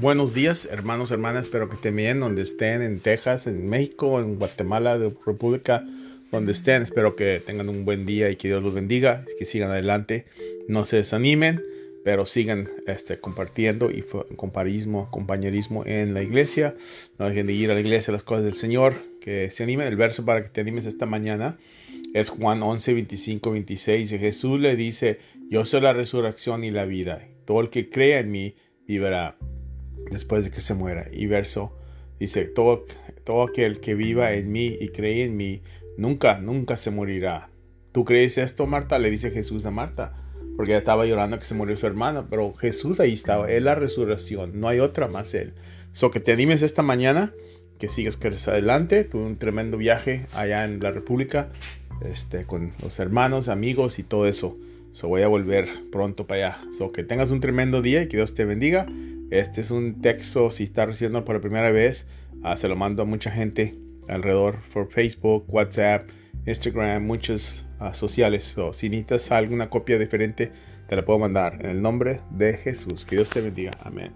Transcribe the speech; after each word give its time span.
buenos 0.00 0.32
días, 0.32 0.66
hermanos, 0.70 1.10
hermanas. 1.10 1.44
Espero 1.44 1.68
que 1.68 1.74
estén 1.74 1.94
bien 1.94 2.20
donde 2.20 2.42
estén, 2.42 2.80
en 2.80 3.00
Texas, 3.00 3.46
en 3.46 3.68
México, 3.68 4.18
en 4.20 4.38
Guatemala, 4.38 4.98
de 4.98 5.12
República, 5.26 5.84
donde 6.30 6.52
estén. 6.52 6.82
Espero 6.82 7.16
que 7.16 7.42
tengan 7.44 7.68
un 7.68 7.84
buen 7.84 8.06
día 8.06 8.30
y 8.30 8.36
que 8.36 8.48
Dios 8.48 8.62
los 8.62 8.72
bendiga, 8.72 9.24
que 9.38 9.44
sigan 9.44 9.70
adelante, 9.70 10.24
no 10.68 10.84
se 10.86 10.96
desanimen, 10.96 11.62
pero 12.02 12.24
sigan 12.24 12.68
este, 12.86 13.20
compartiendo 13.20 13.90
y 13.90 14.02
comparismo, 14.36 15.10
compañerismo 15.10 15.84
en 15.84 16.14
la 16.14 16.22
iglesia. 16.22 16.74
No 17.18 17.28
dejen 17.28 17.46
de 17.46 17.52
ir 17.52 17.70
a 17.70 17.74
la 17.74 17.80
iglesia, 17.80 18.12
las 18.12 18.22
cosas 18.22 18.44
del 18.44 18.54
Señor, 18.54 18.94
que 19.20 19.50
se 19.50 19.64
animen. 19.64 19.86
El 19.86 19.96
verso 19.96 20.24
para 20.24 20.42
que 20.42 20.48
te 20.48 20.62
animes 20.62 20.86
esta 20.86 21.04
mañana 21.04 21.58
es 22.14 22.30
Juan 22.30 22.62
11, 22.62 22.94
25, 22.94 23.50
26. 23.50 24.10
Jesús 24.10 24.60
le 24.60 24.76
dice, 24.76 25.18
yo 25.50 25.66
soy 25.66 25.82
la 25.82 25.92
resurrección 25.92 26.64
y 26.64 26.70
la 26.70 26.86
vida. 26.86 27.26
Todo 27.44 27.60
el 27.60 27.68
que 27.68 27.90
crea 27.90 28.20
en 28.20 28.30
mí 28.30 28.54
vivirá 28.86 29.36
después 30.10 30.44
de 30.44 30.50
que 30.50 30.60
se 30.60 30.74
muera. 30.74 31.06
Y 31.12 31.26
verso 31.26 31.76
dice, 32.18 32.44
todo, 32.44 32.84
todo 33.24 33.44
aquel 33.44 33.80
que 33.80 33.94
viva 33.94 34.32
en 34.32 34.52
mí 34.52 34.76
y 34.80 34.88
cree 34.88 35.24
en 35.24 35.36
mí, 35.36 35.62
nunca, 35.96 36.38
nunca 36.38 36.76
se 36.76 36.90
morirá. 36.90 37.48
¿Tú 37.92 38.04
crees 38.04 38.38
esto, 38.38 38.66
Marta? 38.66 38.98
Le 38.98 39.10
dice 39.10 39.30
Jesús 39.30 39.66
a 39.66 39.70
Marta, 39.70 40.12
porque 40.56 40.72
ella 40.72 40.78
estaba 40.78 41.06
llorando 41.06 41.38
que 41.38 41.44
se 41.44 41.54
murió 41.54 41.76
su 41.76 41.86
hermana, 41.86 42.26
pero 42.28 42.54
Jesús 42.54 43.00
ahí 43.00 43.14
estaba, 43.14 43.50
es 43.50 43.62
la 43.62 43.74
resurrección, 43.74 44.60
no 44.60 44.68
hay 44.68 44.80
otra 44.80 45.08
más 45.08 45.34
él. 45.34 45.54
So 45.92 46.10
que 46.10 46.20
te 46.20 46.32
animes 46.32 46.62
esta 46.62 46.82
mañana, 46.82 47.32
que 47.78 47.88
sigas 47.88 48.18
adelante, 48.46 49.04
tuve 49.04 49.24
un 49.24 49.38
tremendo 49.38 49.76
viaje 49.76 50.26
allá 50.34 50.64
en 50.64 50.80
la 50.80 50.92
República, 50.92 51.48
este, 52.02 52.44
con 52.44 52.72
los 52.82 52.98
hermanos, 53.00 53.48
amigos 53.48 53.98
y 53.98 54.02
todo 54.02 54.26
eso. 54.26 54.56
So 54.92 55.08
voy 55.08 55.22
a 55.22 55.28
volver 55.28 55.68
pronto 55.90 56.26
para 56.26 56.56
allá. 56.56 56.64
So 56.76 56.92
que 56.92 57.02
tengas 57.02 57.30
un 57.30 57.40
tremendo 57.40 57.82
día 57.82 58.02
y 58.02 58.08
que 58.08 58.18
Dios 58.18 58.34
te 58.34 58.44
bendiga. 58.44 58.86
Este 59.30 59.60
es 59.60 59.70
un 59.70 60.00
texto, 60.00 60.50
si 60.50 60.64
estás 60.64 60.88
recibiendo 60.88 61.24
por 61.24 61.40
primera 61.40 61.70
vez, 61.70 62.06
ah, 62.42 62.56
se 62.56 62.68
lo 62.68 62.76
mando 62.76 63.02
a 63.02 63.06
mucha 63.06 63.30
gente 63.30 63.76
alrededor 64.08 64.58
por 64.72 64.90
Facebook, 64.90 65.44
WhatsApp, 65.48 66.08
Instagram, 66.46 67.04
muchos 67.04 67.64
uh, 67.80 67.94
sociales. 67.94 68.56
o 68.58 68.72
si 68.72 68.88
necesitas 68.88 69.30
alguna 69.30 69.70
copia 69.70 69.98
diferente, 69.98 70.50
te 70.88 70.96
la 70.96 71.04
puedo 71.04 71.18
mandar 71.18 71.58
en 71.60 71.70
el 71.70 71.82
nombre 71.82 72.20
de 72.30 72.54
Jesús. 72.54 73.06
Que 73.06 73.16
Dios 73.16 73.30
te 73.30 73.40
bendiga. 73.40 73.72
Amén. 73.82 74.12